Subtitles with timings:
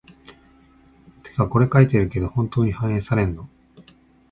[1.21, 3.47] てかこれ書いてるけど、本当に反映されんの？